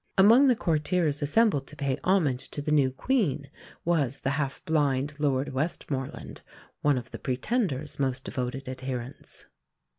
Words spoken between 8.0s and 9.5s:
devoted adherents.